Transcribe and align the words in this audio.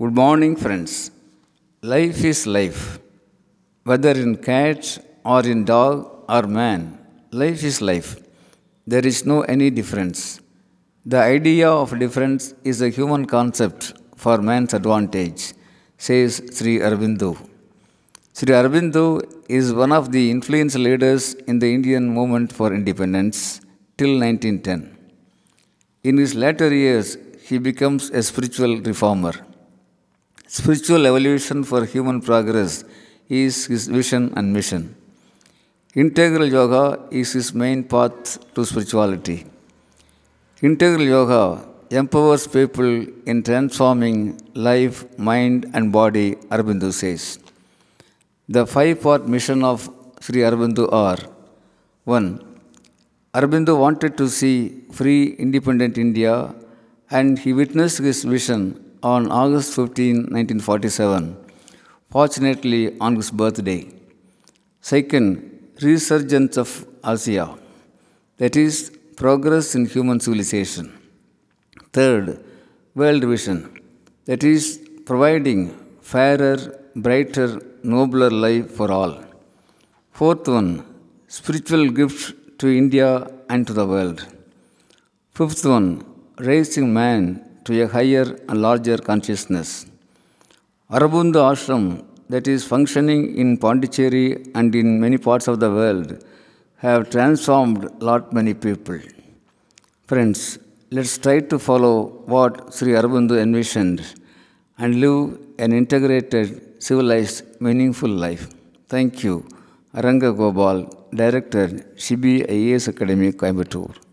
Good 0.00 0.14
morning, 0.14 0.54
friends. 0.54 1.10
Life 1.82 2.18
is 2.24 2.46
life. 2.46 3.00
Whether 3.82 4.12
in 4.24 4.36
cat 4.36 4.82
or 5.24 5.40
in 5.44 5.64
dog 5.64 5.94
or 6.28 6.42
man, 6.58 6.82
life 7.32 7.64
is 7.64 7.82
life. 7.82 8.10
There 8.86 9.04
is 9.04 9.26
no 9.26 9.40
any 9.54 9.70
difference. 9.70 10.40
The 11.04 11.18
idea 11.18 11.68
of 11.68 11.98
difference 11.98 12.54
is 12.62 12.80
a 12.80 12.90
human 12.90 13.24
concept 13.24 13.94
for 14.14 14.38
man's 14.38 14.72
advantage, 14.72 15.54
says 15.96 16.42
Sri 16.52 16.78
Aurobindo. 16.78 17.32
Sri 18.34 18.54
Aurobindo 18.60 19.06
is 19.48 19.72
one 19.72 19.90
of 19.90 20.12
the 20.12 20.30
influential 20.30 20.82
leaders 20.82 21.34
in 21.48 21.58
the 21.58 21.74
Indian 21.74 22.08
movement 22.08 22.52
for 22.52 22.72
independence 22.72 23.60
till 23.96 24.14
1910. 24.20 24.96
In 26.04 26.18
his 26.18 26.36
later 26.36 26.72
years, 26.72 27.18
he 27.42 27.58
becomes 27.58 28.10
a 28.10 28.22
spiritual 28.22 28.76
reformer. 28.92 29.34
Spiritual 30.56 31.06
evolution 31.06 31.62
for 31.62 31.84
human 31.84 32.22
progress 32.22 32.82
is 33.28 33.66
his 33.66 33.86
vision 33.86 34.32
and 34.34 34.50
mission. 34.50 34.96
Integral 35.94 36.46
yoga 36.46 37.00
is 37.10 37.34
his 37.34 37.52
main 37.52 37.84
path 37.84 38.38
to 38.54 38.64
spirituality. 38.64 39.44
Integral 40.62 41.02
yoga 41.02 41.68
empowers 41.90 42.46
people 42.46 42.90
in 43.26 43.42
transforming 43.42 44.40
life, 44.54 45.18
mind, 45.18 45.70
and 45.74 45.92
body, 45.92 46.36
Aurobindo 46.50 46.94
says. 46.94 47.38
The 48.48 48.66
five 48.66 49.02
part 49.02 49.28
mission 49.28 49.62
of 49.62 49.90
Sri 50.22 50.40
Aurobindo 50.40 50.90
are 50.90 51.18
1. 52.04 52.60
Aurobindo 53.34 53.78
wanted 53.78 54.16
to 54.16 54.30
see 54.30 54.80
free, 54.92 55.34
independent 55.34 55.98
India, 55.98 56.54
and 57.10 57.38
he 57.38 57.52
witnessed 57.52 57.98
his 57.98 58.24
vision 58.24 58.82
on 59.02 59.30
August 59.30 59.74
15, 59.74 60.16
1947, 60.30 61.36
fortunately 62.10 62.98
on 63.00 63.16
his 63.16 63.30
birthday. 63.30 63.86
Second, 64.80 65.28
resurgence 65.82 66.56
of 66.56 66.86
Asia, 67.04 67.56
that 68.38 68.56
is, 68.56 68.90
progress 69.16 69.74
in 69.74 69.86
human 69.86 70.20
civilization. 70.20 70.86
Third, 71.92 72.44
world 72.94 73.24
vision, 73.24 73.80
that 74.26 74.44
is, 74.44 74.80
providing 75.06 75.60
fairer, 76.00 76.56
brighter, 76.94 77.60
nobler 77.82 78.30
life 78.30 78.70
for 78.72 78.90
all. 78.90 79.14
Fourth 80.12 80.48
one, 80.48 80.84
spiritual 81.28 81.90
gift 81.90 82.34
to 82.60 82.68
India 82.68 83.30
and 83.48 83.66
to 83.66 83.72
the 83.72 83.86
world. 83.86 84.26
Fifth 85.32 85.64
one, 85.64 86.04
raising 86.38 86.92
man 86.92 87.47
to 87.68 87.82
a 87.84 87.88
higher 87.94 88.26
and 88.48 88.62
larger 88.66 88.98
consciousness. 89.08 89.70
Aurobindo 90.90 91.40
Ashram, 91.52 91.84
that 92.32 92.46
is 92.54 92.62
functioning 92.72 93.22
in 93.42 93.48
Pondicherry 93.64 94.28
and 94.54 94.74
in 94.74 94.88
many 95.04 95.18
parts 95.18 95.48
of 95.52 95.60
the 95.60 95.70
world, 95.78 96.08
have 96.84 97.10
transformed 97.10 97.82
lot 98.08 98.32
many 98.38 98.54
people. 98.54 98.98
Friends, 100.06 100.58
let's 100.90 101.14
try 101.18 101.40
to 101.52 101.58
follow 101.58 101.94
what 102.32 102.72
Sri 102.74 102.92
Aurobindo 102.92 103.36
envisioned 103.46 104.00
and 104.78 105.00
live 105.02 105.38
an 105.58 105.72
integrated, 105.72 106.82
civilized, 106.82 107.60
meaningful 107.60 108.12
life. 108.26 108.48
Thank 108.88 109.22
you. 109.24 109.46
Aranga 109.94 110.30
Director, 111.22 111.68
Shibi 112.04 112.34
IAS 112.48 112.88
Academy, 112.88 113.32
Coimbatore. 113.32 114.07